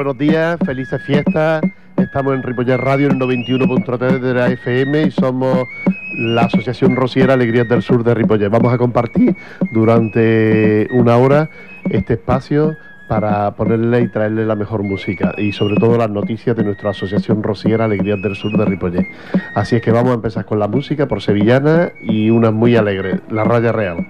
[0.00, 1.60] buenos días, felices fiestas.
[1.98, 5.68] Estamos en Ripollet Radio en el 91.3 de la FM y somos
[6.16, 8.48] la Asociación Rosiera Alegrías del Sur de Ripollet.
[8.48, 9.36] Vamos a compartir
[9.72, 11.50] durante una hora
[11.90, 12.78] este espacio
[13.10, 17.42] para ponerle y traerle la mejor música y sobre todo las noticias de nuestra Asociación
[17.42, 19.06] Rosiera Alegrías del Sur de Ripollet.
[19.54, 23.20] Así es que vamos a empezar con la música por Sevillana y una muy alegre,
[23.28, 24.06] La Raya Real.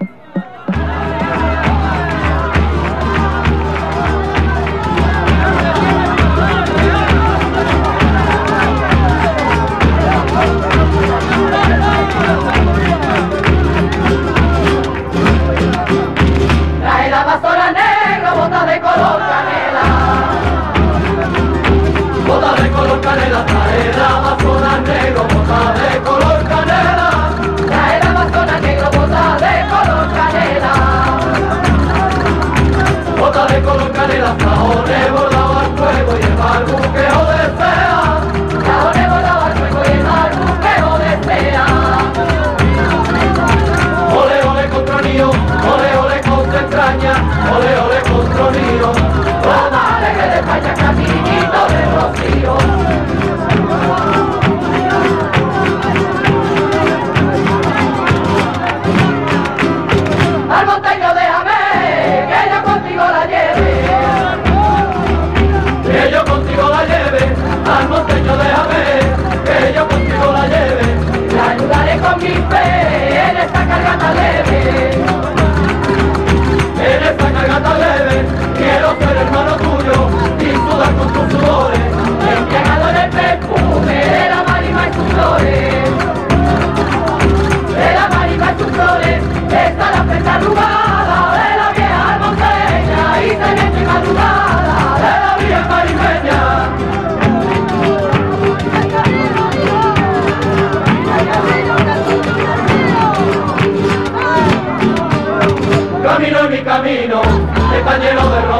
[107.91, 108.50] Ha sido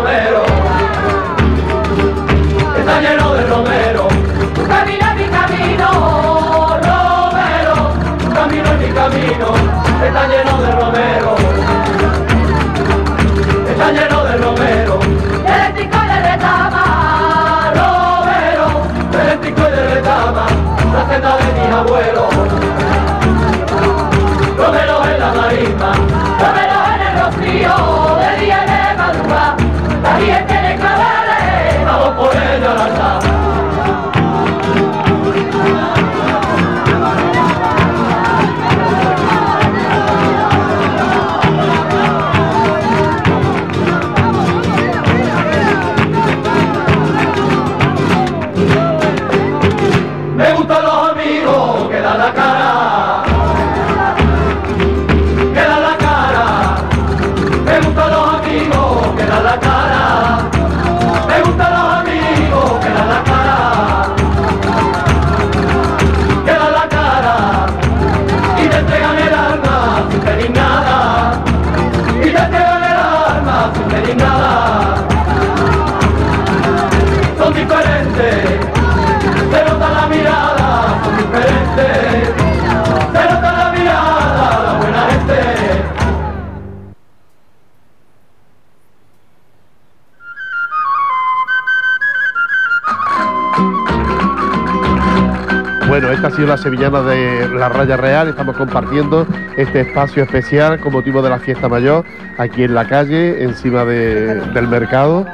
[96.47, 98.29] la sevillana de la Raya Real.
[98.29, 99.25] Estamos compartiendo
[99.57, 102.03] este espacio especial con motivo de la fiesta mayor
[102.37, 105.25] aquí en la calle, encima del mercado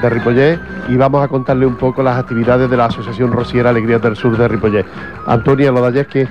[0.00, 0.58] de Ripollet
[0.88, 4.36] y vamos a contarle un poco las actividades de la Asociación Rosiera Alegrías del Sur
[4.36, 4.86] de Ripollet.
[5.26, 6.28] Antonia, lo de ayer qué?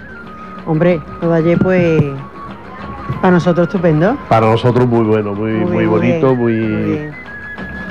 [0.65, 2.03] Hombre, lo de ayer pues
[3.21, 4.17] para nosotros estupendo.
[4.29, 7.09] Para nosotros muy bueno, muy, muy, bonito, muy,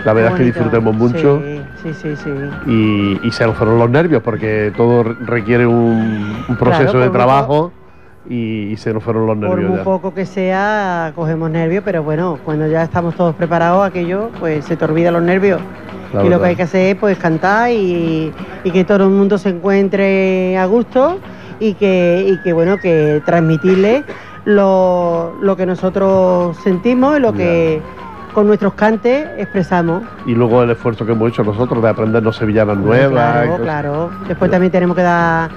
[0.05, 1.41] La verdad es que disfrutemos mucho.
[1.43, 1.52] Sí,
[1.95, 3.21] sí, sí.
[3.23, 7.73] Y, se nos fueron los nervios porque todo requiere un, proceso de trabajo
[8.29, 9.61] y, se nos fueron los nervios.
[9.61, 14.31] Por muy poco que sea, cogemos nervios, pero bueno, cuando ya estamos todos preparados, aquello,
[14.39, 15.61] pues se te olvida los nervios.
[16.25, 18.33] y lo que hay que hacer es pues cantar y,
[18.65, 21.19] que todo el mundo se encuentre a gusto
[21.59, 24.05] y que, que bueno, que transmitirle
[24.45, 27.81] lo, que nosotros sentimos y lo que
[28.33, 30.03] con nuestros cantes expresamos.
[30.27, 33.47] Y luego el esfuerzo que hemos hecho nosotros de aprendernos sevillanas nuevas.
[33.47, 34.11] Claro, claro.
[34.27, 35.51] Después también tenemos que dar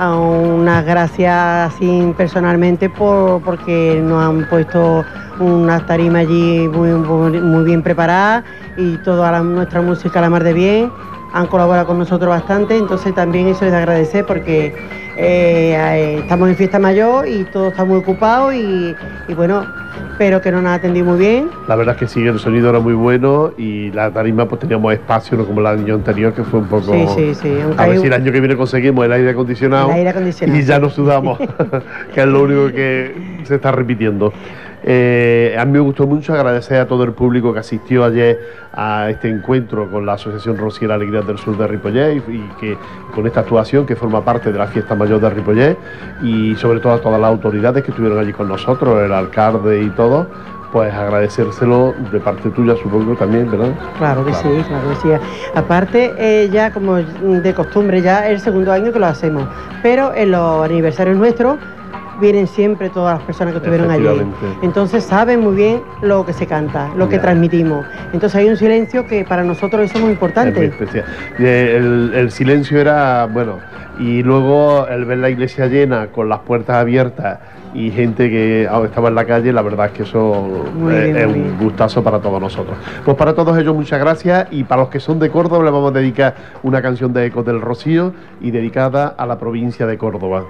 [0.00, 5.04] unas gracias así personalmente por, porque nos han puesto
[5.38, 8.44] una tarima allí muy, muy, bien preparada
[8.76, 10.92] y toda nuestra música la mar de bien
[11.32, 14.74] han colaborado con nosotros bastante, entonces también eso es de agradecer porque
[15.16, 18.94] eh, estamos en fiesta mayor y todo está muy ocupado y,
[19.36, 19.66] bueno,
[20.18, 21.50] pero que nos han atendido muy bien.
[21.68, 24.92] La verdad es que sí, el sonido era muy bueno y la tarima pues teníamos
[24.92, 26.92] espacio, no como el año anterior que fue un poco...
[26.92, 27.58] Sí, sí, sí.
[27.76, 30.62] A ver si el año que viene conseguimos el aire acondicionado, el aire acondicionado y
[30.62, 31.38] ya nos sudamos,
[32.14, 34.32] que es lo único que se está repitiendo.
[34.84, 38.40] Eh, a mí me gustó mucho agradecer a todo el público que asistió ayer
[38.72, 42.76] a este encuentro con la Asociación Rociera Alegría del Sur de Ripollet y, que
[43.14, 45.76] con esta actuación que forma parte de la fiesta mayor de Ripollet
[46.22, 49.90] y sobre todo a todas las autoridades que estuvieron allí con nosotros, el alcalde y
[49.90, 50.26] todo
[50.72, 53.74] pues agradecérselo de parte tuya, supongo también, ¿verdad?
[53.98, 55.08] Claro que sí, claro que sí.
[55.54, 59.44] Aparte, eh, ya como de costumbre, ya es el segundo año que lo hacemos,
[59.82, 61.58] pero en los aniversarios nuestros
[62.22, 64.06] vienen siempre todas las personas que estuvieron allí.
[64.62, 67.84] Entonces saben muy bien lo que se canta, lo que transmitimos.
[68.14, 70.64] Entonces hay un silencio que para nosotros eso es muy importante.
[70.64, 71.04] especial.
[71.38, 73.58] El, silencio era, bueno,
[73.98, 77.40] y luego el ver la iglesia llena con las puertas abiertas
[77.74, 82.02] y gente que estaba en la calle, la verdad es que eso es, un gustazo
[82.02, 82.76] para todos nosotros.
[83.04, 85.90] Pues para todos ellos muchas gracias y para los que son de Córdoba le vamos
[85.90, 90.44] a dedicar una canción de Eco del Rocío y dedicada a la provincia de Córdoba.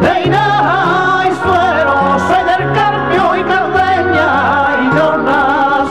[0.01, 1.95] De Inaja y Suero,
[2.27, 4.31] soy del Carpio y Cardeña
[4.83, 5.05] y de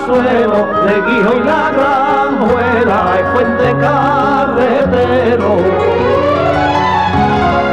[0.05, 5.51] Suelo, de Guijo y la Granjuela y Fuente Carretero.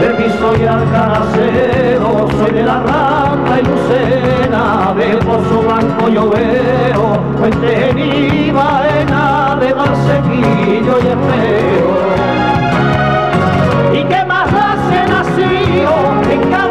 [0.01, 7.21] De Piso y Alcanacero, soy de la Rata y Lucena, de Pozo Blanco yo veo,
[7.39, 11.99] Fuente Baena, de Marsequillo y Espero.
[13.93, 15.93] ¿Y qué más hace nacido
[16.31, 16.68] en Cabrantilla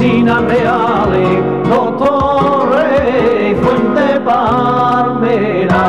[0.00, 5.86] Reales, no Torre y Fuente Palmera.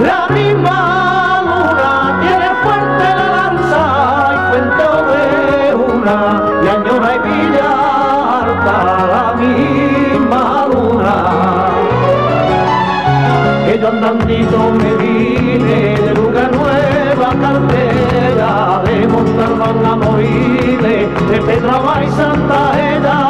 [0.00, 3.84] La misma luna tiene fuerte la lanza
[4.34, 6.16] y fuente de una,
[6.62, 8.76] y añora y Villarta,
[9.14, 11.16] la misma luna.
[13.64, 14.67] Que yo andandito
[21.28, 23.27] de Pedraba y Santa Eda,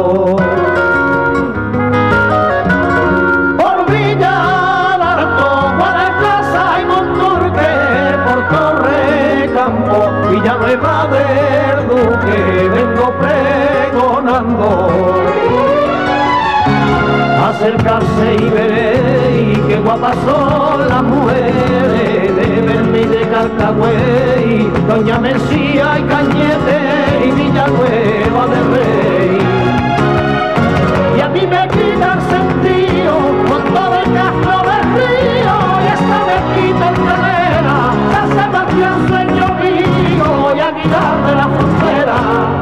[3.58, 7.72] Por Villa Larto, Guadalcaza y Monturque,
[8.24, 9.98] por Torre Campo,
[10.30, 12.38] Villanueva del Duque,
[12.72, 14.68] vengo pregonando
[17.50, 19.17] acercarse y veréis
[19.68, 28.46] que guapas son las mujeres de Berni de Carcagüey, Doña Mesía y Cañete y Villanueva
[28.46, 29.38] del Rey.
[31.18, 33.12] Y a mí me quita el sentido
[33.46, 37.76] con todo el castro del río y esta mezquita enterera,
[38.12, 42.57] San Sebastián sueño mío y Aguilar de la frontera.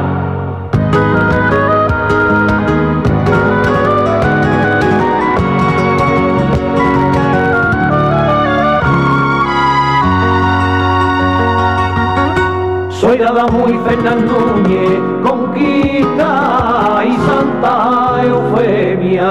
[13.85, 19.29] Fernando Núñez, Conquista y Santa Eufemia.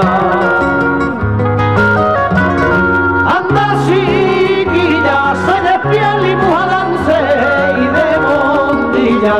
[3.37, 7.17] Anda chiquilla, se despía limujadance
[7.81, 9.37] y de Montilla,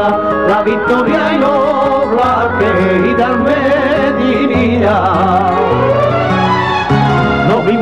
[0.47, 3.55] la victoria y los blaques y darme
[4.19, 5.46] divinidad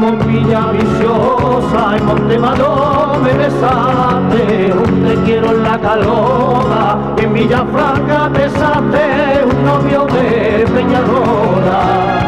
[0.04, 7.66] en Villa Viciosa, en Montemayor me besaste, un te quiero en la calora, en Villa
[7.72, 12.25] Franca besaste, un novio de Peñarrola.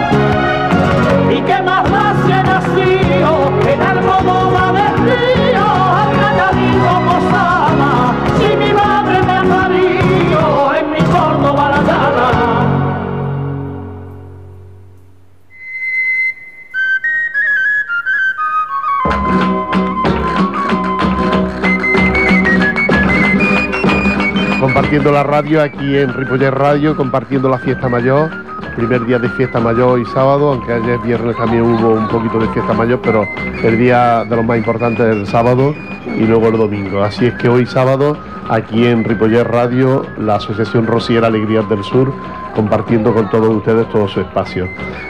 [24.77, 28.29] Compartiendo la radio aquí en Ripollet Radio, compartiendo la fiesta mayor,
[28.75, 32.47] primer día de fiesta mayor y sábado, aunque ayer viernes también hubo un poquito de
[32.49, 33.25] fiesta mayor, pero
[33.63, 35.73] el día de los más importantes es el sábado
[36.15, 37.01] y luego el domingo.
[37.01, 38.19] Así es que hoy sábado,
[38.49, 42.13] aquí en Ripollet Radio, la Asociación Rosiera Alegrías del Sur,
[42.53, 44.67] compartiendo con todos ustedes todo su espacio.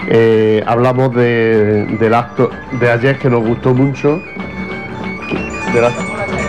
[0.08, 4.22] Eh, hablamos de- del acto de ayer que nos gustó mucho.
[5.84, 6.47] acto-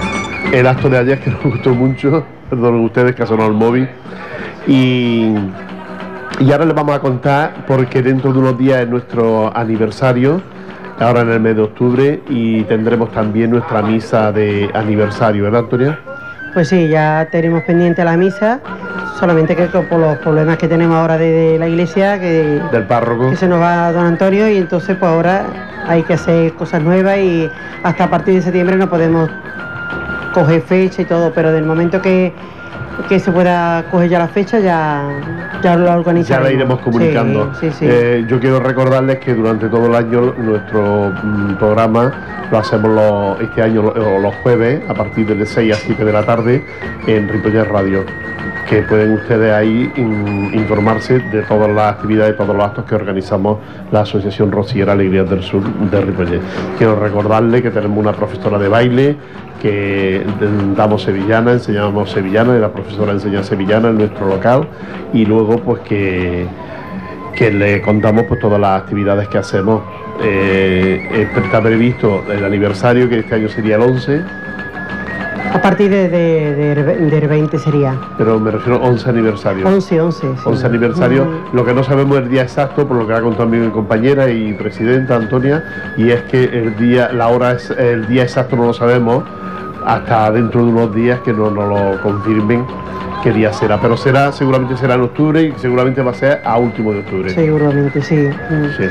[0.52, 3.88] el acto de ayer que nos gustó mucho, perdón ustedes que ha sonado el móvil.
[4.66, 5.34] Y,
[6.40, 10.40] y ahora les vamos a contar, porque dentro de unos días es nuestro aniversario,
[10.98, 15.98] ahora en el mes de octubre, y tendremos también nuestra misa de aniversario, ¿verdad, Antonia?
[16.54, 18.60] Pues sí, ya tenemos pendiente la misa,
[19.18, 23.30] solamente que por los problemas que tenemos ahora de, de la iglesia, que, Del párroco.
[23.30, 25.44] que se nos va don Antonio y entonces pues ahora
[25.86, 27.48] hay que hacer cosas nuevas y
[27.82, 29.30] hasta a partir de septiembre no podemos
[30.32, 32.32] coger fecha y todo, pero del momento que,
[33.08, 35.08] que se pueda coger ya la fecha ya,
[35.62, 36.48] ya lo Ya organizaremos.
[36.48, 37.52] la iremos comunicando.
[37.60, 37.86] Sí, sí, sí.
[37.88, 42.12] Eh, yo quiero recordarles que durante todo el año nuestro mm, programa
[42.50, 46.04] lo hacemos los- este año lo- eh, los jueves a partir de 6 a 7
[46.04, 46.64] de la tarde
[47.06, 48.04] en Ripollet Radio.
[48.68, 53.58] Que pueden ustedes ahí in- informarse de todas las actividades, todos los actos que organizamos
[53.90, 56.40] la Asociación Rociera Alegrías del Sur de Ripollet.
[56.76, 59.16] Quiero recordarles que tenemos una profesora de baile
[59.62, 60.22] que
[60.76, 64.68] damos sevillana, enseñamos sevillana y la profesora enseña sevillana en nuestro local
[65.14, 66.46] y luego pues que,
[67.34, 69.80] que le contamos pues todas las actividades que hacemos.
[70.22, 74.20] Eh, está previsto el aniversario que este año sería el 11,
[75.52, 77.94] A partir de, de- de- del 20 sería.
[78.16, 79.66] pero me refiero a 11 aniversario.
[79.66, 80.20] 11, 11.
[80.20, 80.42] sí.
[80.44, 83.68] 11 aniversario, lo que no sabemos el día exacto, por lo que ha contado mi
[83.70, 85.64] compañera y presidenta Antonia,
[85.96, 89.24] y es que el día, la hora es, el día exacto no lo sabemos
[89.84, 92.64] hasta dentro de unos días que no nos lo confirmen
[93.22, 96.56] qué día será, pero será, seguramente será en octubre y seguramente va a ser a
[96.58, 97.30] último de octubre.
[97.30, 98.28] Seguramente, sí.
[98.76, 98.84] Sí.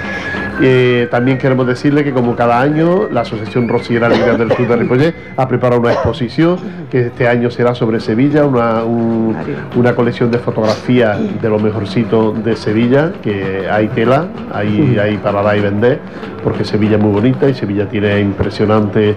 [0.59, 4.75] Eh, también queremos decirle que como cada año la Asociación Rosiera Alegrías del Sur de
[4.75, 6.57] Ripollet ha preparado una exposición
[6.89, 9.35] que este año será sobre Sevilla, una, un-
[9.75, 15.43] una colección de fotografías de lo mejorcito de Sevilla, que hay tela, hay, hay para
[15.43, 15.99] dar y vender,
[16.43, 19.15] porque Sevilla es muy bonita y Sevilla tiene impresionante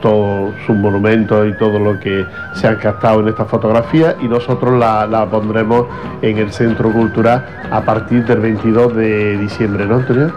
[0.00, 4.78] todos sus monumentos y todo lo que se han captado en esta fotografía y nosotros
[4.78, 5.86] la, la pondremos
[6.22, 10.29] en el Centro Cultural a partir del 22 de diciembre, ¿no, Antonio?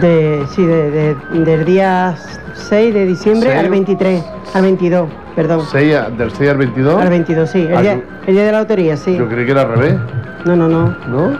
[0.00, 2.14] De, sí, de- de- del día
[2.54, 3.64] 6 de diciembre ¿Seis?
[3.64, 4.24] al 23,
[4.54, 5.60] al 22, perdón.
[5.70, 7.00] Seis a- del 6 al 22.
[7.00, 7.60] Al 22, sí.
[7.62, 9.16] El, Ah, día, yo- el día de la lotería, sí.
[9.16, 9.94] Yo creí que era al revés,
[10.44, 10.96] No, no, no.
[11.08, 11.30] ¿no?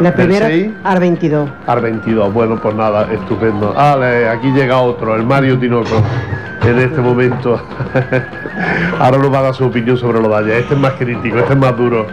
[0.00, 0.48] La ¿Del primera
[0.84, 1.50] al 22.
[1.66, 2.32] Al 22.
[2.32, 3.74] Bueno, pues nada, estupendo.
[3.76, 6.00] Ah, le- aquí llega otro, el Mario Tinoco.
[6.62, 7.60] En este momento.
[8.98, 10.58] Ahora nos va a dar su opinión sobre lo de.
[10.60, 12.06] Este es más crítico, este es más duro.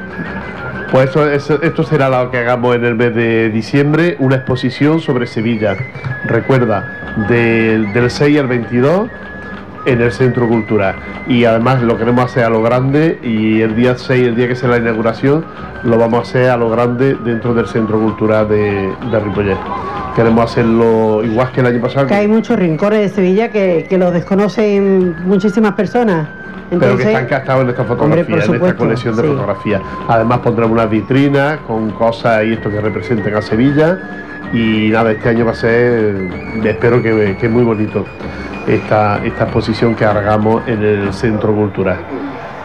[0.96, 5.02] Pues eso, eso- esto será lo que hagamos en el mes de diciembre, una exposición
[5.02, 5.76] sobre Sevilla.
[6.24, 9.10] Recuerda, del, del 6 al 22
[9.88, 10.96] en el Centro Cultural.
[11.28, 14.56] Y además lo queremos hacer a lo grande y el día 6, el día que
[14.56, 15.44] sea la inauguración,
[15.84, 19.58] lo vamos a hacer a lo grande dentro del Centro Cultural de, de Ripollet.
[20.16, 23.98] Queremos hacerlo igual que el año pasado, Que hay muchos rincones de Sevilla que, que
[23.98, 26.30] lo desconocen muchísimas personas.
[26.70, 29.28] Pero que están captados en esta Hombre, fotografía, en esta colección de sí.
[29.28, 29.82] fotografías.
[30.08, 34.00] Además pondremos unas vitrinas con cosas y esto que representen a Sevilla.
[34.54, 36.30] Y nada, este año va a ser,
[36.64, 38.06] espero que, que muy bonito
[38.68, 41.98] esta, esta exposición que hagamos en el Centro Cultural.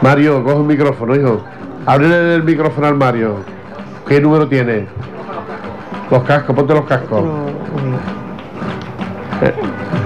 [0.03, 1.43] Mario, coge un micrófono, hijo.
[1.87, 3.37] Ábrele el micrófono al Mario.
[4.07, 4.87] ¿Qué número tiene?
[6.11, 7.23] Los cascos, ponte los cascos.
[7.23, 7.51] no, uy.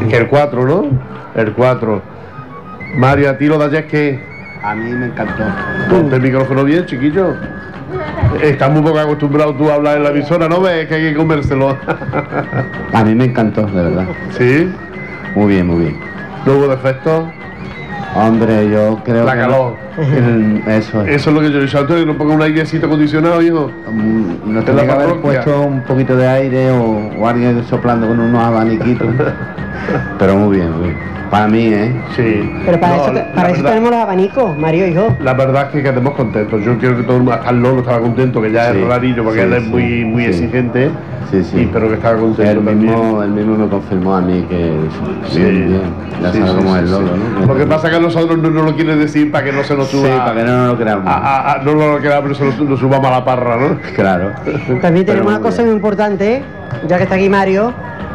[0.08, 0.84] Que el 4, ¿no?
[1.34, 2.13] El 4.
[2.96, 4.18] Mario, a ti lo de ayer que...
[4.62, 5.42] A mí me encantó.
[5.90, 7.34] Ponte el micrófono bien, chiquillo.
[8.42, 11.14] Estás muy poco acostumbrado tú a hablar en la emisora, ¿no ves que hay que
[11.14, 11.76] comérselo?
[12.92, 14.06] A mí me encantó, de verdad.
[14.30, 14.72] ¿Sí?
[15.34, 15.96] Muy bien, muy bien.
[16.46, 17.24] ¿No hubo defectos?
[18.16, 19.76] Hombre, yo creo La que calor.
[19.98, 21.16] No, El- eso es.
[21.16, 23.70] Eso es lo que yo he dicho antes, que no ponga un airecito acondicionado, hijo.
[23.90, 28.18] Mm, No la que haber puesto un poquito de aire o, o alguien soplando con
[28.20, 29.08] unos abaniquitos.
[30.18, 30.96] Pero muy bien, muy bien.
[31.34, 31.92] Para mí, ¿eh?
[32.14, 32.48] Sí.
[32.64, 35.16] Pero para No, eso, la para eso verdad- tenemos los abanicos, Mario, hijo.
[35.20, 36.62] La verdad es que quedemos contentos.
[36.64, 38.86] Yo quiero que todo el mundo, hasta el Lolo estaba contento, que ya Sí, es
[38.86, 40.28] rarillo porque sí, él es sí, muy, muy sí.
[40.30, 40.90] exigente.
[41.32, 41.60] Sí, sí.
[41.62, 42.78] Y pero que estaba contento Él también.
[42.78, 44.70] mismo, él mismo me confirmó a mí que
[45.30, 45.80] Sí, bien, bien.
[46.22, 46.92] Ya sí, sabe sí, cómo sí, es el sí.
[46.92, 47.10] Lolo,
[47.40, 47.46] ¿no?
[47.46, 49.74] Lo que pasa es que nosotros no nos lo quiere decir para que no se
[49.74, 50.24] nos Sí, suba.
[50.26, 51.06] para que no nos lo creamos.
[51.08, 53.56] a- a- a- no nos lo queda, pero se nos, nos subamos a la parra,
[53.56, 53.76] ¿no?
[53.96, 54.30] Claro.
[54.44, 55.66] También Pero tenemos una cosa bien.
[55.70, 56.44] muy importante,
[56.86, 57.72] ya que está aquí Mario,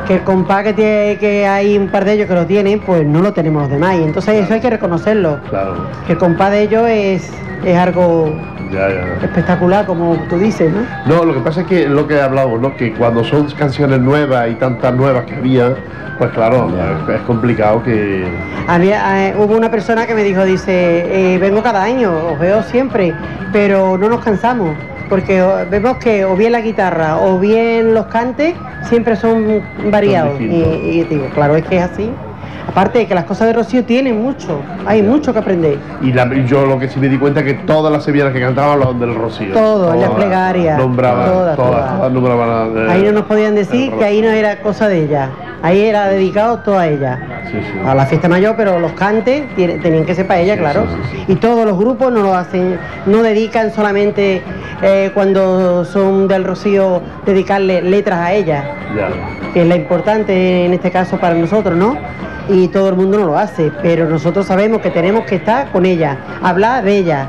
[0.07, 3.05] que el compás que, tiene, que hay un par de ellos que lo tienen, pues
[3.05, 3.95] no lo tenemos los demás.
[3.97, 5.39] Y entonces eso hay que reconocerlo.
[5.49, 5.87] Claro.
[6.07, 7.31] Que el compás de ellos es,
[7.63, 8.33] es algo
[8.71, 9.25] Ya, ya.
[9.25, 10.81] espectacular, como tú dices, ¿no?
[11.05, 12.75] No, lo que pasa es que lo que hablamos, ¿no?
[12.75, 15.75] Que cuando son canciones nuevas y tantas nuevas que había,
[16.17, 16.69] pues claro,
[17.13, 18.25] es complicado que.
[18.67, 22.61] Había, eh, hubo una persona que me dijo, dice, eh, vengo cada año, os veo
[22.63, 23.13] siempre,
[23.51, 24.75] pero no nos cansamos,
[25.09, 29.61] porque vemos que o bien la guitarra o bien los cantes siempre son
[29.91, 30.39] variados.
[30.39, 32.11] y, digo, claro, es que es así.
[32.67, 35.79] Aparte de que las cosas de Rocío tienen mucho, hay mucho que aprender.
[36.03, 38.39] Y la- yo lo que sí me di cuenta es que todas las sevillanas que
[38.41, 39.53] cantaban los del Rocío.
[39.53, 41.95] Todo, las plegarias, Nombraban, todas, todas, todas.
[41.97, 42.77] todas nombraban.
[42.77, 45.29] eh, Ahí no nos podían decir que ahí no era cosa de ella,
[45.61, 47.19] ahí era dedicado todo a ella.
[47.49, 47.79] Sí, sí.
[47.83, 50.85] a la fiesta mayor, pero los cantes tenían que ser para ella, Sí, claro.
[51.27, 54.43] Y todos los grupos no lo hacen, no dedican solamente
[54.81, 58.63] eh, cuando son del Rocío dedicarle letras a ella,
[59.53, 61.97] que es la importante en este caso para nosotros, ¿no?
[62.47, 65.85] Y todo el mundo no lo hace, pero nosotros sabemos que tenemos que estar con
[65.85, 67.27] ella, hablar de ella.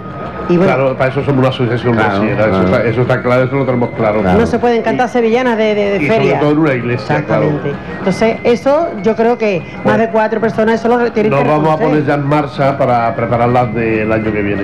[0.49, 2.64] Y bueno, Claro, para eso somos una asociación Claro, eso, claro.
[2.64, 4.20] está, eso está claro, eso lo tenemos claro.
[4.23, 4.38] Claro.
[4.38, 6.23] no se pueden cantar sevillanas de, de, de y feria.
[6.23, 7.73] sobre todo en una iglesia, Exactamente.
[7.99, 11.70] Entonces, eso yo creo que más de cuatro personas eso lo tienen Nos que vamos
[11.75, 14.62] a poner ya en marcha para prepararlas del año que viene.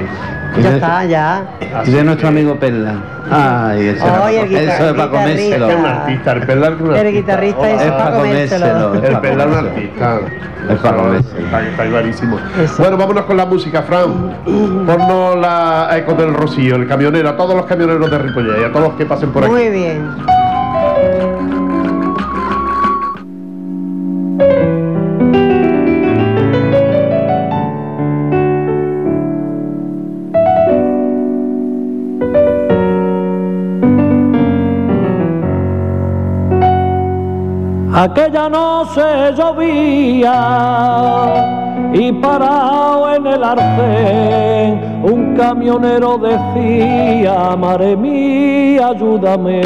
[0.63, 1.45] Ya está, ya.
[1.85, 2.95] Y de nuestro amigo Perla.
[3.31, 5.69] Ay, eso, Ay, era el eso es para comérselo.
[5.69, 7.03] Es un artista, el es un El artista.
[7.11, 8.95] guitarrista ese Es para comérselo.
[8.95, 10.21] es El Pelar es un artista.
[10.71, 11.47] Es para comérselo.
[11.47, 12.39] Está, clarísimo.
[12.63, 12.75] Eso.
[12.79, 14.35] Bueno, vámonos con la música, Fran.
[14.45, 18.73] Ponnos la eco del Rocío, el camionero, a todos los camioneros de Ripollet y a
[18.73, 19.53] todos los que pasen por aquí.
[19.53, 20.05] Muy bien.
[37.99, 40.37] Aquella noche llovía
[41.93, 47.97] y parado en el arcén, un camionero decía, madre
[48.83, 49.63] ayúdame.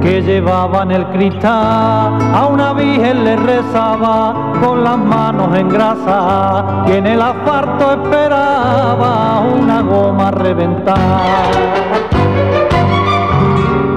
[0.00, 6.84] Que llevaba en el cristal, a una virgen le rezaba con las manos en grasa,
[6.88, 11.22] y en el asfalto esperaba una goma reventada.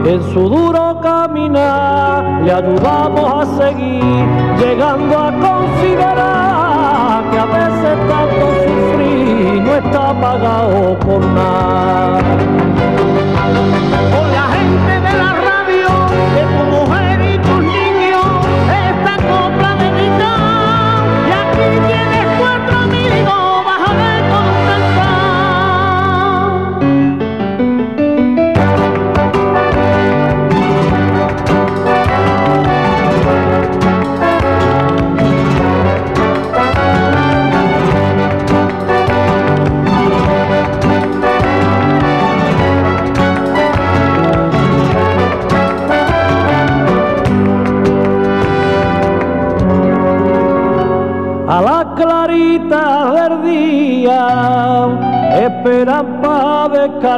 [0.06, 4.28] En su duro caminar le ayudamos a seguir,
[4.60, 12.35] llegando a considerar que a veces tanto sufrir no está pagado por nada.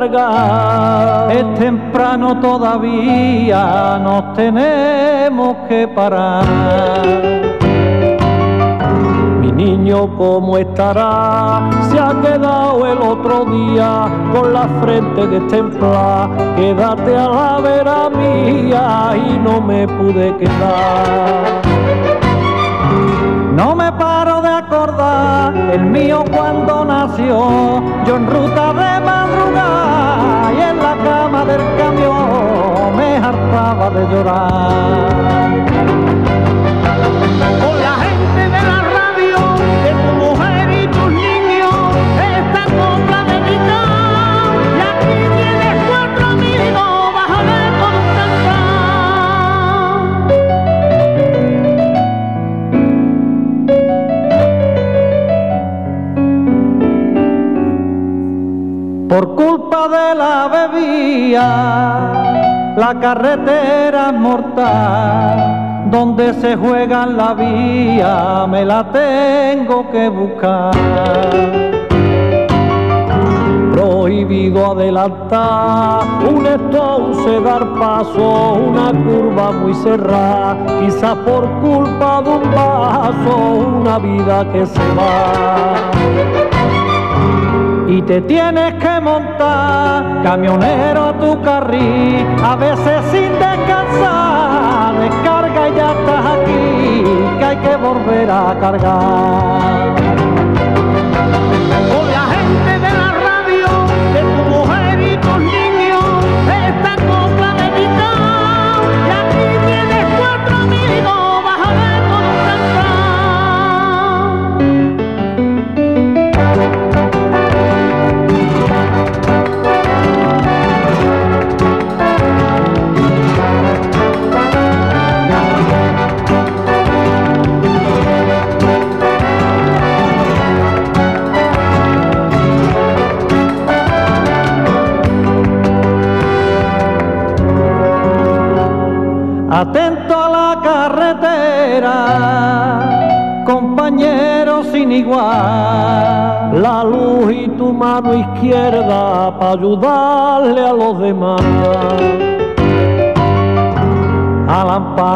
[0.08, 6.46] Es temprano todavía, nos tenemos que parar.
[9.42, 11.70] Mi niño, ¿cómo estará?
[11.90, 16.30] Se ha quedado el otro día con la frente destemplada.
[16.56, 21.62] Quédate a la vera mía y no me pude quedar.
[23.58, 29.87] No me paro de acordar el mío cuando nació, yo en ruta de madrugada
[30.54, 35.52] y en la cama del camión me hartaba de llorar.
[37.62, 39.40] Con la gente de la radio,
[39.84, 41.76] de tu mujer y tus niños,
[42.38, 44.26] esta copla de guitarra,
[44.78, 48.58] y aquí tienes cuatro amigos bajo la constante.
[59.10, 59.24] Por
[61.38, 70.72] la carretera mortal, donde se juega la vía, me la tengo que buscar
[73.78, 82.52] prohibido adelantar, un entonces dar paso, una curva muy cerrada, quizá por culpa de un
[82.52, 83.38] vaso,
[83.80, 86.47] una vida que se va.
[87.98, 95.92] Y te tienes que montar, camionero tu carril, a veces sin descansar, descarga y ya
[95.94, 97.04] estás aquí,
[97.40, 99.97] que hay que volver a cargar.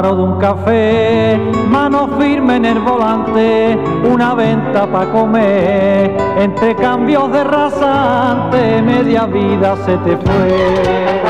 [0.02, 3.78] Al amparo de un café, mano firme en el volante,
[4.12, 11.22] una venta para comer, entre cambios de rasante, media vida se te fue.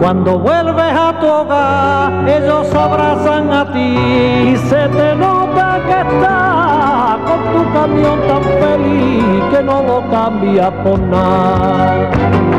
[0.00, 7.18] Cuando vuelves a tu hogar, ellos abrazan a ti y se te nota que estás
[7.28, 12.55] con tu camión tan feliz que no lo cambias por nada.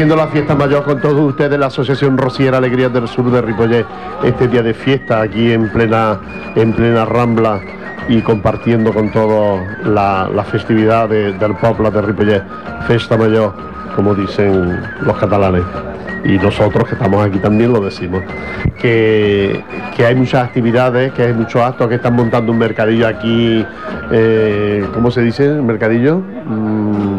[0.00, 3.84] Compartiendo la fiesta mayor con todos ustedes, la Asociación Rociera Alegrías del Sur de Ripollet,
[4.24, 6.18] este día de fiesta aquí en plena,
[6.56, 7.60] en plena Rambla
[8.08, 12.42] y compartiendo con todos la, festividad de- del pueblo de Ripollet,
[12.86, 13.52] Festa Mayor,
[13.94, 15.64] como dicen los catalanes.
[16.24, 18.22] Y nosotros que estamos aquí también lo decimos.
[18.80, 19.62] Que,
[19.94, 23.66] que hay muchas actividades, que hay muchos actos, que están montando un mercadillo aquí,
[24.12, 25.44] eh, ¿cómo se dice?
[25.44, 26.16] ¿El mercadillo?
[26.46, 27.09] Mm,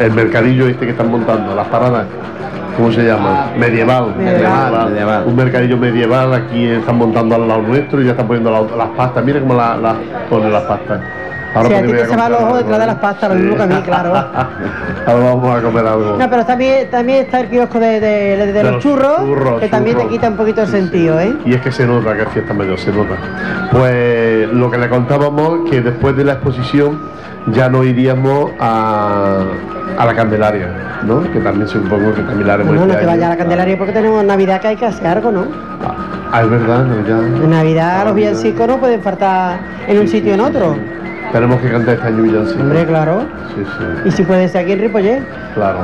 [0.00, 2.06] el mercadillo este que están montando, las paradas,
[2.76, 3.46] ¿cómo se llama?
[3.58, 5.24] medieval, Medieval, medieval.
[5.26, 8.88] Un mercadillo medieval, aquí están montando al lado nuestro y ya están poniendo la- las
[8.96, 9.94] pastas, mira cómo las la,
[10.30, 11.00] ponen las pastas.
[11.50, 13.56] Si a porque ti te se va el ojo detrás de las pastas, lo mismo
[13.56, 14.12] que a mí, claro.
[15.06, 16.16] Ahora vamos a comer algo.
[16.18, 19.60] No, pero también, también está el kiosco de, de- de- de los, los churros, churros,
[19.60, 21.34] que también te quita un poquito el sentido, ¿eh?
[21.46, 23.14] Y es que se nota que es fiesta mayor, se nota.
[23.72, 27.00] Pues lo que le contábamos, que después de la exposición
[27.52, 29.42] ya no iríamos a,
[29.98, 31.22] a la Candelaria, ¿no?
[31.32, 33.92] Que también supongo que la haremos No, no este te vayas a la Candelaria porque
[33.92, 35.46] tenemos Navidad que hay que hacer algo, ¿no?
[36.30, 37.18] Ah, es verdad, no, ya.
[37.18, 40.76] En Navidad los villancicos no pueden faltar en un sitio o en otro.
[41.32, 42.60] Tenemos que cantar este año villancico.
[42.62, 43.20] Hombre, claro.
[43.54, 45.22] Sí, sí, Y si puede ser aquí en Ripollet.
[45.54, 45.78] claro.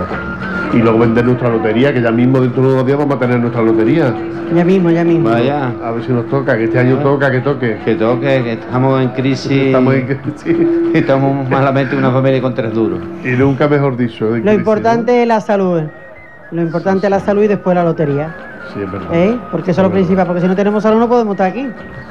[0.72, 3.38] Y luego vender nuestra lotería, que ya mismo dentro de unos días vamos a tener
[3.38, 4.12] nuestra lotería.
[4.54, 5.30] Ya mismo, ya mismo.
[5.30, 7.78] Vaya, A ver si nos toca, que este año toca, que toque.
[7.84, 9.50] que toque, que estamos en crisis.
[9.52, 10.90] Estamos en- sí.
[10.94, 13.00] Estamos malamente una familia con tres duros.
[13.24, 14.24] Y nunca mejor dicho.
[14.26, 15.82] Lo crisis, importante es la salud.
[16.50, 18.34] Lo importante es la salud y después la lotería.
[18.74, 19.08] Sí, es verdad.
[19.12, 19.38] ¿Eh?
[19.50, 20.26] Porque eso es lo principal.
[20.26, 21.68] Porque si no tenemos salud no podemos estar aquí.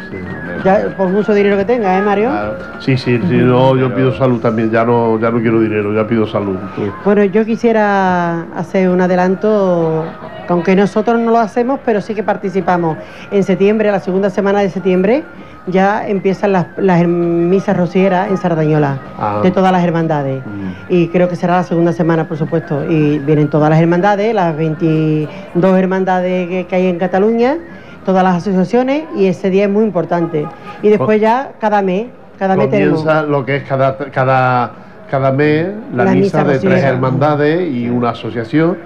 [0.09, 0.17] Sí.
[0.63, 2.29] Ya, por mucho dinero que tenga, ¿eh, Mario?
[2.29, 2.53] Claro.
[2.79, 6.07] Sí, sí, sí, no, yo pido salud también, ya no, ya no quiero dinero, ya
[6.07, 6.55] pido salud.
[7.03, 10.05] Bueno, yo quisiera hacer un adelanto,
[10.47, 12.97] que aunque nosotros no lo hacemos, pero sí que participamos.
[13.31, 15.23] En septiembre, la segunda semana de septiembre,
[15.67, 19.39] ya empiezan las, las misas rocieras en Sardañola, Ah.
[19.41, 20.43] de todas las hermandades.
[20.45, 20.71] Mm.
[20.93, 22.83] Y creo que será la segunda semana, por supuesto.
[22.89, 27.57] Y vienen todas las hermandades, las 22 hermandades que, que hay en Cataluña,
[28.05, 30.45] todas las asociaciones, y ese día es muy importante.
[30.81, 32.99] Y después ya cada mes, cada mes tenemos.
[32.99, 34.71] Comienza lo que es cada, cada,
[35.13, 38.79] cada mes la, La misa, misa de tres hermandades y una asociación.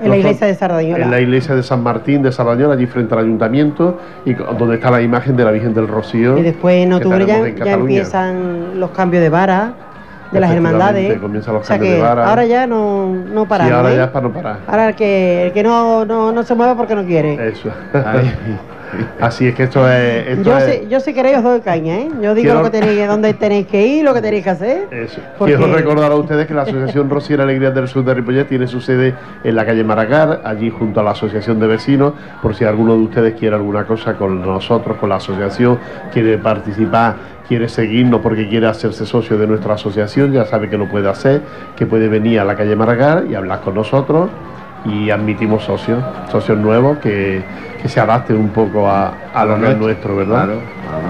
[0.00, 1.04] En la iglesia de Sardañola.
[1.04, 4.92] En la iglesia de San Martín de Sardañola, allí frente al ayuntamiento, y donde está
[4.92, 6.38] la imagen de la Virgen del Rocío.
[6.38, 9.72] Y después en octubre ya, en ya empiezan los cambios de vara
[10.30, 11.18] de las hermandades.
[11.18, 12.28] Comienzan los o sea cambios que de vara.
[12.28, 13.72] ahora ya no, no paramos.
[13.72, 13.96] Sí, ahora ¿eh?
[13.96, 14.58] ya es para no parar.
[14.68, 17.48] Ahora el que, el que no, no, no se mueve porque no quiere.
[17.48, 17.70] Eso.
[19.20, 20.28] Así es que esto es.
[20.28, 22.08] Esto Yo, es- si, yo si queréis os doy caña, ¿eh?
[22.20, 24.88] Yo digo Quiero- lo que tenéis, dónde tenéis que ir, lo que tenéis que hacer.
[24.90, 25.20] Eso.
[25.38, 28.66] Porque- Quiero recordar a ustedes que la Asociación Rociera Alegrías del Sur de Ripollet tiene
[28.66, 32.64] su sede en la calle Maracar, allí junto a la Asociación de Vecinos, por si
[32.64, 35.78] alguno de ustedes quiere alguna cosa con nosotros, con la asociación,
[36.12, 37.16] quiere participar,
[37.48, 41.40] quiere seguirnos porque quiere hacerse socio de nuestra asociación, ya sabe que lo puede hacer,
[41.76, 44.30] que puede venir a la calle Maracar y hablar con nosotros
[44.84, 47.42] y admitimos socios, socios nuevos que,
[47.82, 50.44] que se adapten un poco a, a lo que es nuestro, ¿verdad?
[50.44, 50.60] Claro,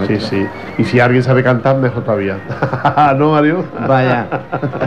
[0.02, 0.46] a Sí, sí.
[0.78, 2.38] Y si alguien sabe cantar, mejor todavía.
[3.18, 3.62] ¿No, Mario?
[3.86, 4.26] Vaya.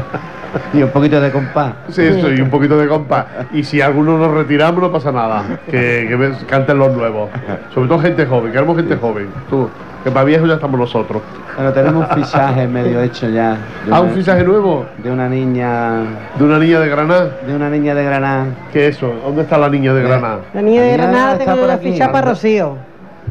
[0.73, 1.73] y un poquito de compás.
[1.89, 3.25] Sí, eso, y un poquito de compás.
[3.53, 5.43] Y si alguno nos retiramos, no pasa nada.
[5.69, 7.29] Que, que canten los nuevos.
[7.73, 9.27] Sobre todo gente joven, queremos gente joven.
[9.47, 9.69] Tú,
[10.05, 11.23] que para viejos ya estamos nosotros.
[11.55, 13.57] Bueno, tenemos un fichaje medio hecho ya.
[13.91, 16.03] Ah, un fichaje nuevo De una niña.
[16.37, 17.31] de una niña de Granada.
[17.47, 18.45] De una niña de Granada.
[18.71, 19.11] ¿Qué es eso?
[19.25, 20.39] ¿Dónde está la niña de Eh, Granada?
[20.53, 22.27] La niña de Granada tengo aquí, ficha para.
[22.29, 22.77] Rocío.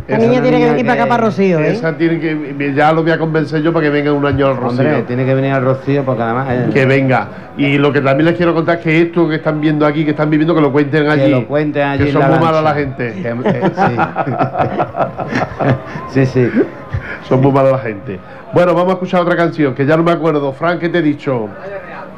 [0.06, 1.72] La niña tiene que venir para acá para Rocío, ¿eh?
[1.72, 2.72] Esa tiene que.
[2.74, 4.80] Ya lo voy a convencer yo para que venga un año al Rocío.
[4.82, 6.46] Hombre, tiene que venir al Rocío porque además.
[6.50, 7.28] eh, Que venga.
[7.56, 10.10] Y lo que también les quiero contar es que esto que están viendo aquí, que
[10.10, 11.22] están viviendo, que lo cuenten allí.
[11.22, 12.04] Que lo cuenten allí.
[12.04, 13.12] Que son muy malas la gente.
[13.14, 13.72] Que- eh,
[16.10, 16.24] sí.
[16.26, 16.50] sí, sí.
[17.28, 18.18] Son muy mala la gente.
[18.52, 20.52] Bueno, vamos a escuchar otra canción, que ya no me acuerdo.
[20.52, 21.48] Frank, ¿qué te he dicho?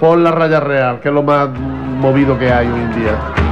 [0.00, 3.45] Pon la raya real, que es lo más movido que hay hoy en día.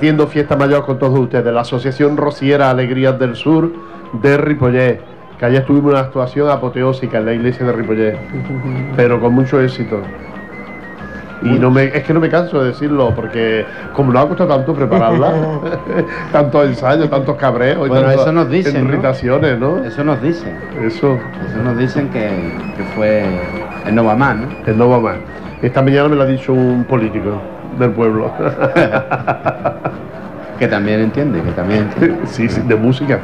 [0.00, 1.52] Compartiendo fiesta mayor con todos ustedes.
[1.52, 3.70] La Asociación Rociera Alegrías del Sur
[4.14, 4.98] de Ripollet,
[5.38, 8.18] que ayer tuvimos una actuación apoteósica en la iglesia de Ripollet,
[8.96, 10.00] pero con mucho éxito.
[11.42, 14.56] Y no me, es que no me canso de decirlo, porque como nos ha costado
[14.56, 15.34] tanto prepararla,
[16.32, 19.84] tantos ensayos, tantos cabreos, y Bueno, tantas eso nos dicen, irritaciones, ¿no?
[19.84, 20.56] Eso nos dicen.
[20.82, 22.26] Eso, Eso nos dicen que,
[22.74, 23.22] que fue
[23.84, 24.48] el no va más, ¿no?
[24.64, 25.16] el no va más.
[25.60, 27.38] Esta mañana me lo ha dicho un político
[27.80, 28.30] del pueblo.
[30.58, 32.18] Que también entiende, que también entiende.
[32.26, 33.18] sí, sí, de música.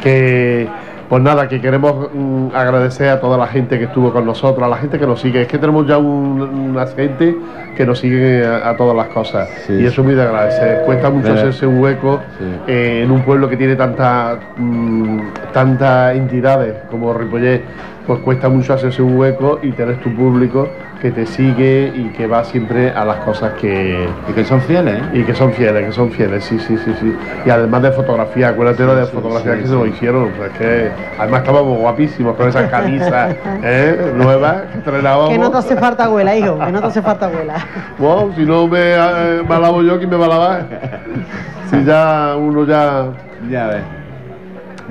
[0.00, 0.68] Que,
[1.08, 4.68] pues nada, que queremos mm, agradecer a toda la gente que estuvo con nosotros, a
[4.68, 5.42] la gente que nos sigue.
[5.42, 7.36] Es que tenemos ya un- una gente
[7.76, 9.48] que nos sigue a, a todas las cosas.
[9.66, 10.82] Sí, y eso es muy de agradecer.
[10.86, 11.40] Cuesta mucho Verdad.
[11.48, 12.44] hacerse un hueco Sí.
[12.68, 15.18] eh, en un pueblo que tiene tantas mm,
[15.52, 17.62] tantas entidades como Ripollet.
[18.06, 20.68] Pues cuesta mucho hacerse un hueco y tener tu público
[21.00, 25.00] que te sigue y que va siempre a las cosas que, Y que son fieles,
[25.00, 25.20] ¿eh?
[25.20, 27.16] y que son fieles, que son fieles, sí, sí, sí, sí.
[27.46, 29.88] Y además de fotografía, acuérdate de sí, fotografías sí, que se sí.
[29.88, 34.12] hicieron, pues que además estábamos guapísimos con esas camisas ¿eh?
[34.14, 35.30] nuevas que estrenábamos.
[35.30, 37.54] Que no te hace falta abuela, hijo, que no te hace falta abuela.
[37.98, 40.66] Wow, si no me, eh, me yo, ¿quién me va a lavar?
[41.70, 43.12] Si ya uno ya...
[43.48, 43.99] Ya ves.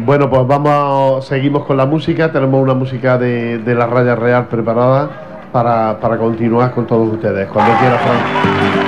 [0.06, 4.48] Bueno, pues vamos, seguimos con la música, tenemos una música de, de la raya real
[4.48, 7.50] preparada para, para continuar con todos ustedes.
[7.50, 8.79] Cuando quiera, Fran.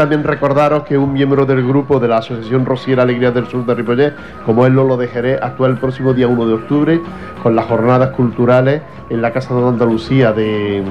[0.00, 3.74] También recordaros que un miembro del grupo de la Asociación Rosiera Alegrías del Sur de
[3.74, 4.14] Ripollet,
[4.46, 7.00] como es Lolo de Jerez, actúa el próximo día 1 de octubre
[7.42, 8.80] con las jornadas culturales
[9.10, 10.82] en la Casa de Andalucía de,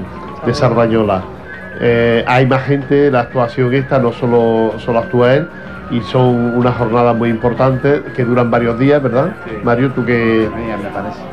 [0.45, 1.23] de Sardañola.
[1.81, 5.49] Eh, hay más gente, la actuación esta no solo, solo actúa él,
[5.89, 9.33] y son unas jornadas muy importantes que duran varios días, ¿verdad?
[9.63, 10.47] Mario, tú que...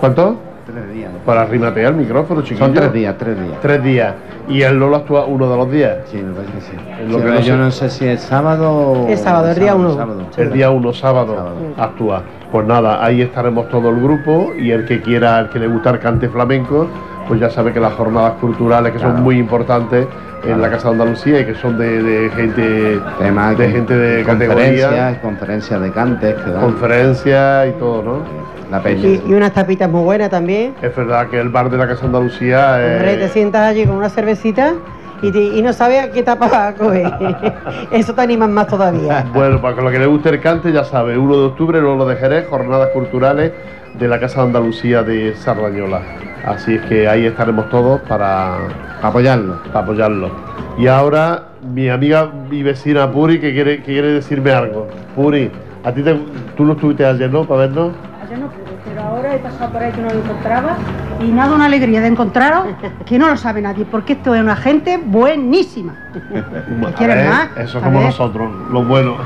[0.00, 0.40] ¿Cuánto?
[0.66, 1.12] Tres días.
[1.24, 2.64] Para rimatear el micrófono, chiquillo.
[2.64, 3.60] Son tres días, tres días.
[3.62, 4.14] Tres días.
[4.48, 5.98] Y el Lolo actúa uno de los días.
[6.10, 6.72] Sí, me parece que sí.
[7.02, 7.56] Es lo Sí, que no yo sé.
[7.56, 9.08] no sé si es sábado o...
[9.08, 9.94] Es sábado, el día uno.
[9.94, 10.22] sábado.
[10.36, 11.56] El día 1 sábado, Sábado.
[11.78, 12.22] actúa.
[12.50, 15.90] Pues nada, ahí estaremos todo el grupo y el que quiera, el que le gusta
[15.90, 16.88] el cante flamenco,
[17.28, 20.06] pues ya sabe que las jornadas culturales que son muy importantes
[20.44, 24.24] en la Casa de Andalucía y que son de, de gente Tema de gente de
[24.24, 26.60] conferencias, categoría, conferencias de cantes que dan.
[26.62, 28.55] conferencias y todo, ¿no?
[28.70, 29.06] La peña.
[29.06, 30.74] Y, y unas tapitas muy buenas también.
[30.82, 33.86] Es verdad que el bar de la Casa de Andalucía eh, Hombre, te sientas allí
[33.86, 34.74] con una cervecita
[35.22, 37.12] y, te- y no sabes a qué tapa vas a coger.
[37.92, 39.24] Eso te animas más todavía.
[39.32, 42.16] Bueno, para lo que le guste el cante, ya sabe, 1 de octubre, Lolo de
[42.16, 43.52] Jerez, jornadas culturales
[43.98, 46.00] de la Casa de Andalucía de Sardañola.
[46.44, 48.56] Así es que ahí estaremos todos para,
[49.02, 49.62] Apoyarlo.
[49.72, 50.30] para apoyarlo.
[50.78, 54.86] Y ahora mi amiga y vecina Puri que quiere, que quiere decirme algo.
[55.14, 55.50] Puri,
[55.84, 56.20] a ti te-
[56.56, 57.44] tú no estuviste ayer, ¿no?
[57.44, 57.92] Para vernos.
[58.24, 60.76] Ayer no pude, pero ahora he pasado por ahí que no lo encontraba
[61.20, 62.66] y nada, una alegría de encontraros
[63.06, 65.94] que no lo sabe nadie, porque esto es una gente buenísima.
[66.96, 67.48] Quieres ver, más?
[67.56, 68.06] Eso A como ver.
[68.08, 69.16] nosotros, lo bueno.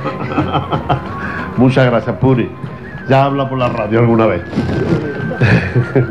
[1.56, 2.50] Muchas gracias, Puri.
[3.08, 4.42] Ya habla por la radio alguna vez.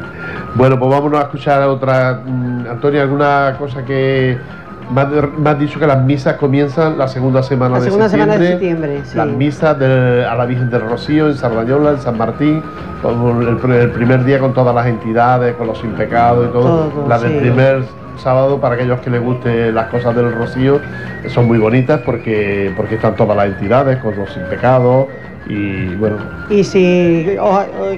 [0.56, 2.22] bueno, pues vámonos a escuchar otra.
[2.26, 4.38] mm, Antonio, ¿alguna cosa que
[4.90, 8.48] me has dicho que las misas comienzan la segunda semana La de segunda semana septiembre?
[8.48, 9.18] de septiembre, sí.
[9.18, 12.64] Las misas de- a la Virgen del Rocío en Sardañola, en San Martín,
[13.04, 16.88] el, pr- el primer día con todas las entidades, con los sin pecado y todo.
[16.90, 17.38] Todo, la del sí.
[17.40, 17.84] primer
[18.18, 20.80] sábado, para aquellos que les guste las cosas del Rocío,
[21.28, 25.08] son muy bonitas porque, porque están todas las entidades con los sin pecado
[25.48, 26.18] y bueno,
[26.50, 27.36] Y si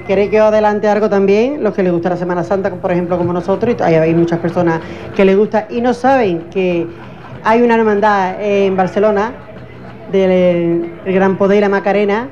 [0.06, 3.18] queréis que os adelante algo también, los que les gusta la Semana Santa, por ejemplo,
[3.18, 4.80] como nosotros, y hay, muchas personas
[5.14, 6.86] que les gusta y no saben que
[7.44, 9.32] hay una hermandad en Barcelona
[10.10, 12.28] del el Gran Poder y la Macarena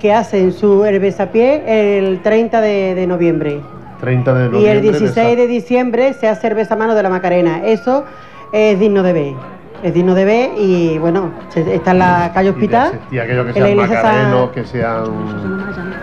[0.00, 3.60] que hacen su el besapié el 30 de, de noviembre.
[4.00, 4.72] 30 de Y noviembre.
[4.72, 7.64] el 16 de diciembre se hace el besamano de la Macarena.
[7.64, 8.04] Eso
[8.52, 9.34] es digno de ver.
[9.82, 12.92] Es digno de ver y bueno, está en la calle y Hospital.
[13.18, 15.04] a aquellos que sean macarenos, que sean...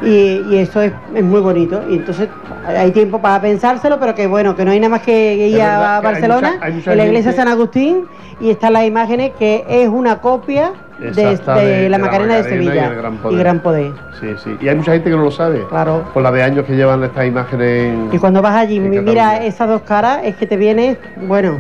[0.02, 1.82] Y, y eso es, es muy bonito.
[1.90, 2.28] Y entonces
[2.68, 5.62] hay tiempo para pensárselo, pero que bueno, que no hay nada más que ir Es
[5.62, 8.06] a hay Barcelona, mucha- hay mucha en la iglesia gente- San Agustín,
[8.42, 11.98] y están las imágenes que es una copia de, Exacta de de- la de la
[12.00, 13.36] Macarena de y Sevilla el Gran Poder.
[13.36, 13.92] y Gran Poder.
[14.20, 14.58] Sí, sí.
[14.60, 15.66] Y hay mucha gente que no lo sabe.
[15.70, 16.04] Claro.
[16.14, 18.10] Por la de años que llevan estas imágenes en...
[18.12, 21.60] Y cuando vas allí, mira esas dos caras, es que te viene, bueno,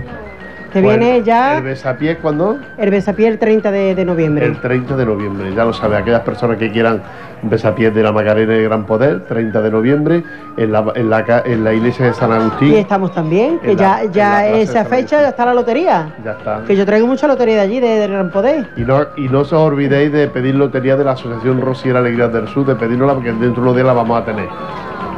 [0.74, 2.57] Bueno, viene ya ¿El besapié cuándo?
[2.78, 4.45] el besapié el 30 de, de noviembre.
[4.45, 7.01] El 30 de noviembre, ya lo sabe, aquellas personas que quieran
[7.41, 10.24] besapiés de la Macarena y Gran Poder, 30 de noviembre,
[10.57, 12.74] en la, en la, en la iglesia de San Agustín.
[12.74, 16.13] Y estamos también, que ya, la ya de esa fecha ya está la lotería.
[16.24, 16.61] Ya está.
[16.67, 18.67] Que yo traigo mucha lotería de allí, de, de Gran Poder.
[18.76, 22.47] Y no, y no os olvidéis de pedir lotería de la Asociación Rosiera Alegrías del
[22.49, 24.47] Sur, de pedirnosla porque dentro de unos días la vamos a tener.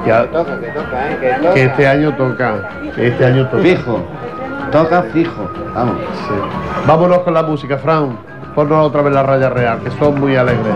[0.06, 0.28] Ya-
[1.54, 3.64] que este año toca, que este año toca.
[3.64, 4.00] Fijo.
[4.72, 5.50] Toca fijo.
[5.76, 5.98] Vamos.
[6.28, 6.34] Sí.
[6.88, 8.18] Vámonos con la música, Fran.
[8.56, 10.76] Ponnos otra vez la raya real, que son muy alegres.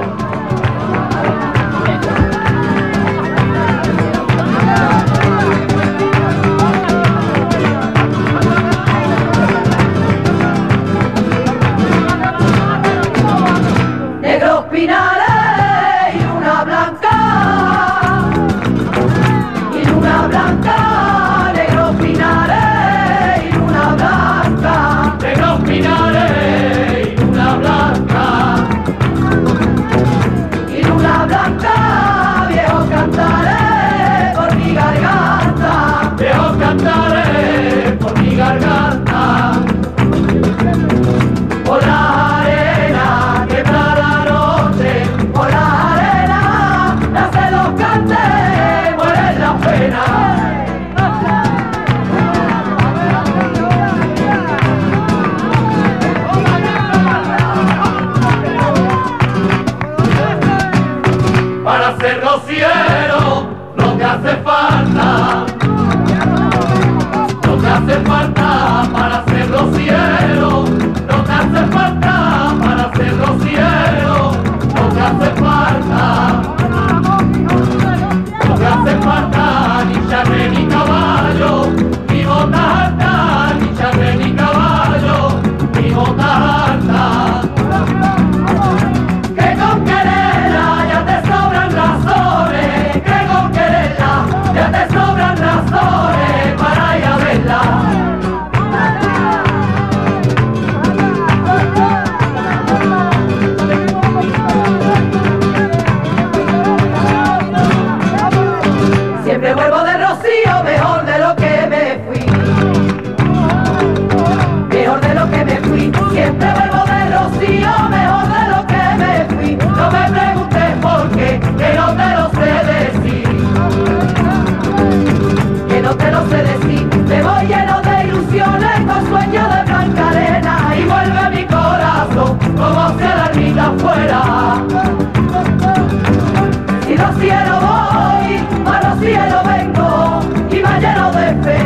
[141.44, 141.58] fe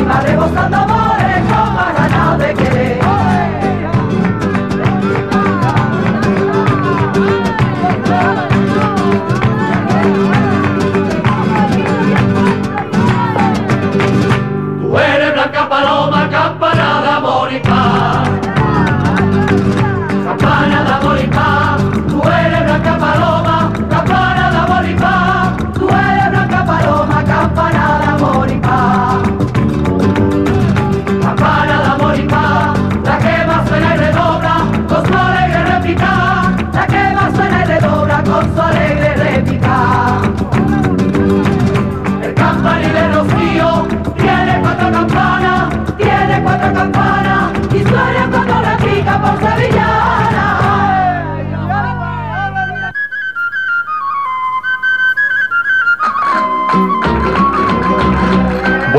[0.00, 3.03] y va rebosando amores como a nada de querer.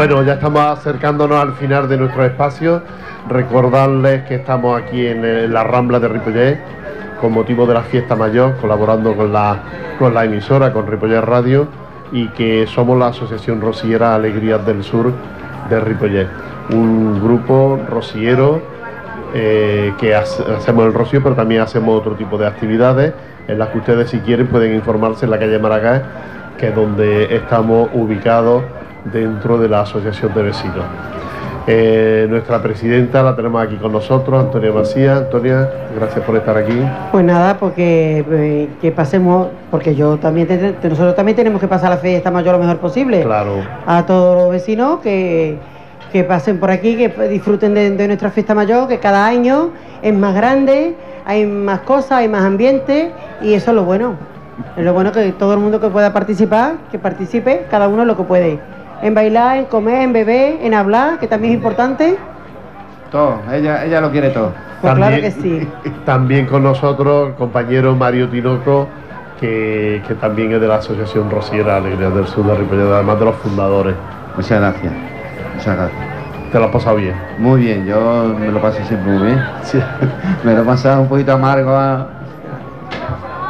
[0.05, 2.83] Ya estamos acercándonos al final de nuestro espacio.
[3.27, 6.59] Recordarles que estamos aquí en, la Rambla de Ripollet
[7.19, 9.57] con motivo de la fiesta mayor, colaborando con la,
[9.97, 11.67] con la emisora, con Ripollet Radio,
[12.11, 15.11] y que somos la Asociación Rociera Alegrías del Sur
[15.71, 16.27] de Ripollet.
[16.69, 18.61] Un grupo rociero
[19.33, 23.13] eh, que hacemos el rocío, pero también hacemos otro tipo de actividades
[23.47, 26.01] en las que ustedes si quieren pueden informarse en la calle Maracay,
[26.59, 28.61] que es donde estamos ubicados
[29.11, 30.85] dentro de la Asociación de Vecinos.
[31.67, 35.17] Eh, nuestra presidenta la tenemos aquí con nosotros, Antonia Macías.
[35.17, 36.79] Antonia, gracias por estar aquí.
[37.11, 40.47] Pues nada, porque eh, que pasemos, porque yo también
[40.83, 43.23] nosotros también tenemos que pasar la fiesta mayor lo mejor posible.
[43.23, 43.63] Claro.
[43.87, 45.57] A todos los vecinos que,
[46.11, 49.71] que pasen por aquí, que disfruten de, de, nuestra fiesta mayor, que cada año
[50.03, 50.95] es más grande,
[51.25, 54.13] hay más cosas, hay más ambiente y eso es lo bueno.
[54.77, 58.15] Es lo bueno que todo el mundo que pueda participar, que participe, cada uno lo
[58.15, 58.59] que puede
[59.01, 62.17] en bailar, en comer, en beber, en hablar, que también es importante.
[63.11, 64.51] Todo, ella, ella lo quiere todo.
[64.81, 65.67] Pues claro que sí.
[66.05, 68.87] También con nosotros el compañero Mario Tinoco,
[69.39, 73.35] que, también es de la Asociación Rosiera Alegría del Sur de Ripollet, además de los
[73.35, 73.95] fundadores.
[74.35, 74.93] Muchas gracias.
[75.55, 76.01] Muchas gracias.
[76.51, 77.15] ¿Te lo has pasado bien?
[77.37, 79.43] Muy bien, yo me lo paso siempre muy bien.
[80.43, 82.07] me lo he pasado un poquito amargo a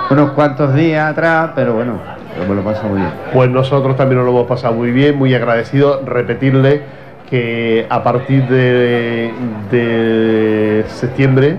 [0.10, 2.00] unos cuantos días atrás, pero bueno,
[2.47, 3.11] me lo paso muy bien.
[3.33, 6.01] Pues nosotros también nos lo hemos pasado muy bien, muy agradecido.
[6.05, 6.81] Repetirle
[7.29, 9.31] que a partir de,
[9.71, 11.57] de septiembre,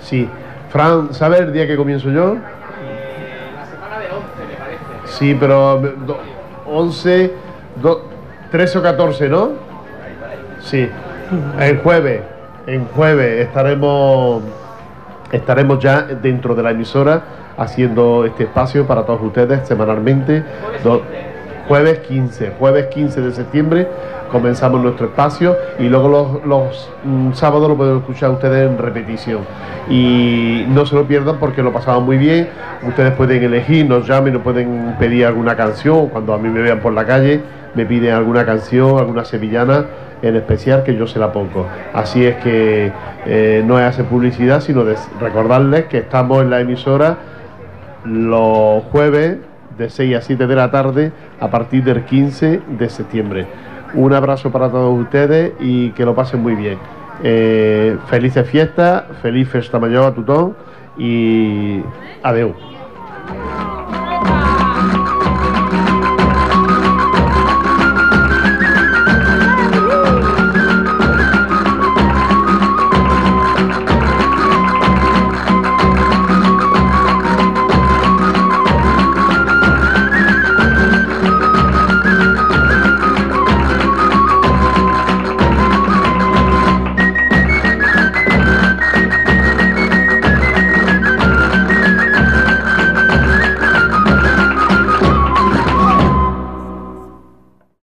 [0.00, 0.28] sí.
[0.70, 2.34] Fran, ¿sabes el día que comienzo yo?
[2.34, 4.82] La semana de 11, me parece.
[5.06, 5.80] Sí, pero
[6.66, 7.32] 11,
[8.50, 9.50] 13 o 14, ¿no?
[10.60, 10.88] Sí.
[11.58, 12.22] El jueves,
[12.66, 14.42] en jueves estaremos
[15.32, 17.22] estaremos ya dentro de la emisora
[17.56, 20.44] haciendo este espacio para todos ustedes semanalmente.
[21.68, 23.88] jueves 15, jueves 15 de septiembre
[24.30, 29.40] comenzamos nuestro espacio y luego los, mm, sábados lo pueden escuchar ustedes en repetición.
[29.88, 32.48] Y no se lo pierdan porque lo pasamos muy bien.
[32.86, 36.08] Ustedes pueden elegir, nos llamen, nos pueden pedir alguna canción.
[36.08, 37.40] Cuando a mí me vean por la calle,
[37.74, 39.86] me piden alguna canción, alguna sevillana
[40.22, 41.66] en especial que yo se la pongo.
[41.94, 42.92] Así es que
[43.26, 47.16] eh, no es hacer publicidad, sino de recordarles que estamos en la emisora
[48.04, 49.38] los jueves
[49.76, 53.46] de 6 a 7 de la tarde a partir del 15 de septiembre.
[53.94, 56.78] Un abrazo para todos ustedes y que lo pasen muy bien.
[57.22, 60.56] Eh, felices fiestas, feliz fiesta mayor a tutón
[60.96, 61.82] y
[62.22, 62.52] adiós.